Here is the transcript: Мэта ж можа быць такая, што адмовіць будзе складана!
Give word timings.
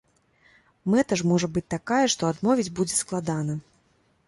Мэта 0.93 1.13
ж 1.21 1.27
можа 1.33 1.47
быць 1.59 1.63
такая, 1.75 2.01
што 2.15 2.23
адмовіць 2.31 2.73
будзе 2.79 3.01
складана! 3.03 3.61